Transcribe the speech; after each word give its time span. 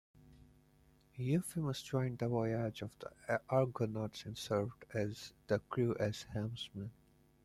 Euphemus 1.19 1.83
joined 1.83 2.17
the 2.17 2.27
voyage 2.27 2.81
of 2.81 2.89
the 2.97 3.39
Argonauts, 3.51 4.25
and 4.25 4.35
served 4.35 4.83
the 5.47 5.59
crew 5.69 5.95
as 5.99 6.23
helmsman. 6.33 6.89